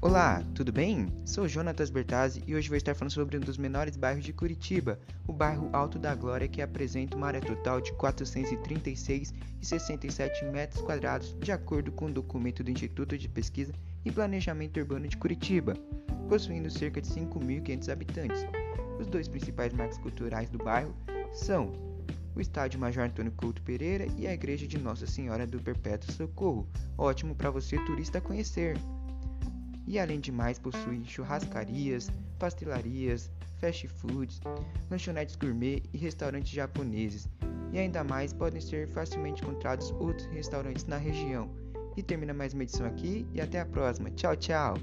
[0.00, 1.12] Olá, tudo bem?
[1.26, 4.98] Sou Jonatas Bertazzi e hoje vou estar falando sobre um dos menores bairros de Curitiba,
[5.28, 11.52] o bairro Alto da Glória, que apresenta uma área total de 436,67 metros quadrados, de
[11.52, 13.74] acordo com o um documento do Instituto de Pesquisa
[14.06, 15.74] e Planejamento Urbano de Curitiba,
[16.30, 18.46] possuindo cerca de 5.500 habitantes.
[18.98, 20.96] Os dois principais marcos culturais do bairro
[21.30, 21.91] são
[22.34, 26.68] o Estádio Major Antônio Couto Pereira e a Igreja de Nossa Senhora do Perpétuo Socorro,
[26.96, 28.76] ótimo para você turista conhecer
[29.86, 34.40] e além de mais possui churrascarias, pastelarias, fast foods,
[34.90, 37.28] lanchonetes gourmet e restaurantes japoneses.
[37.72, 41.50] E ainda mais podem ser facilmente encontrados outros restaurantes na região.
[41.96, 44.10] E termina mais uma edição aqui e até a próxima.
[44.10, 44.74] Tchau, tchau!